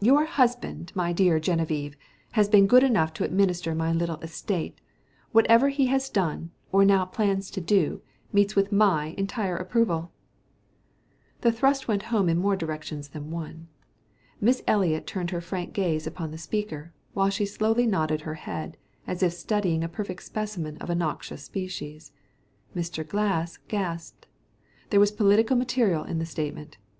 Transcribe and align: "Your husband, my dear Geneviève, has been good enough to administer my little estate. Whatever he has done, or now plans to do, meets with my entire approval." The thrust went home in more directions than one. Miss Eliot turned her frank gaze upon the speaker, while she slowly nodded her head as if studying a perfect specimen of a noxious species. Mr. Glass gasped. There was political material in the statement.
"Your 0.00 0.24
husband, 0.24 0.92
my 0.94 1.12
dear 1.12 1.40
Geneviève, 1.40 1.96
has 2.34 2.48
been 2.48 2.68
good 2.68 2.84
enough 2.84 3.12
to 3.14 3.24
administer 3.24 3.74
my 3.74 3.92
little 3.92 4.20
estate. 4.20 4.80
Whatever 5.32 5.68
he 5.68 5.86
has 5.86 6.08
done, 6.08 6.52
or 6.70 6.84
now 6.84 7.04
plans 7.04 7.50
to 7.50 7.60
do, 7.60 8.00
meets 8.32 8.54
with 8.54 8.70
my 8.70 9.16
entire 9.18 9.56
approval." 9.56 10.12
The 11.40 11.50
thrust 11.50 11.88
went 11.88 12.04
home 12.14 12.28
in 12.28 12.38
more 12.38 12.54
directions 12.54 13.08
than 13.08 13.32
one. 13.32 13.66
Miss 14.40 14.62
Eliot 14.68 15.08
turned 15.08 15.30
her 15.30 15.40
frank 15.40 15.72
gaze 15.72 16.06
upon 16.06 16.30
the 16.30 16.38
speaker, 16.38 16.92
while 17.12 17.28
she 17.30 17.44
slowly 17.44 17.84
nodded 17.84 18.20
her 18.20 18.34
head 18.34 18.76
as 19.08 19.24
if 19.24 19.32
studying 19.32 19.82
a 19.82 19.88
perfect 19.88 20.22
specimen 20.22 20.76
of 20.78 20.88
a 20.88 20.94
noxious 20.94 21.42
species. 21.42 22.12
Mr. 22.76 23.04
Glass 23.04 23.58
gasped. 23.66 24.28
There 24.90 25.00
was 25.00 25.10
political 25.10 25.56
material 25.56 26.04
in 26.04 26.20
the 26.20 26.26
statement. 26.26 26.78